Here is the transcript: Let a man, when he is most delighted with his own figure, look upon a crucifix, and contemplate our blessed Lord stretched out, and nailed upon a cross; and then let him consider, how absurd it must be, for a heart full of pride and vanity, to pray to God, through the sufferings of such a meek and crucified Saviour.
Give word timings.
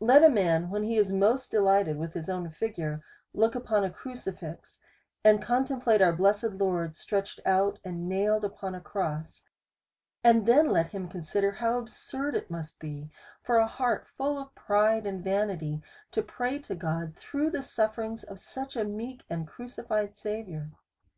Let 0.00 0.24
a 0.24 0.30
man, 0.30 0.70
when 0.70 0.84
he 0.84 0.96
is 0.96 1.12
most 1.12 1.50
delighted 1.50 1.98
with 1.98 2.14
his 2.14 2.30
own 2.30 2.48
figure, 2.50 3.04
look 3.34 3.54
upon 3.54 3.84
a 3.84 3.90
crucifix, 3.90 4.78
and 5.22 5.42
contemplate 5.42 6.00
our 6.00 6.14
blessed 6.14 6.52
Lord 6.54 6.96
stretched 6.96 7.40
out, 7.44 7.78
and 7.84 8.08
nailed 8.08 8.42
upon 8.42 8.74
a 8.74 8.80
cross; 8.80 9.42
and 10.24 10.46
then 10.46 10.70
let 10.70 10.92
him 10.92 11.10
consider, 11.10 11.52
how 11.52 11.76
absurd 11.78 12.34
it 12.36 12.50
must 12.50 12.78
be, 12.78 13.10
for 13.42 13.56
a 13.58 13.66
heart 13.66 14.08
full 14.08 14.38
of 14.38 14.54
pride 14.54 15.04
and 15.04 15.22
vanity, 15.22 15.82
to 16.12 16.22
pray 16.22 16.58
to 16.60 16.74
God, 16.74 17.14
through 17.14 17.50
the 17.50 17.62
sufferings 17.62 18.24
of 18.24 18.40
such 18.40 18.76
a 18.76 18.84
meek 18.84 19.24
and 19.28 19.46
crucified 19.46 20.16
Saviour. 20.16 20.70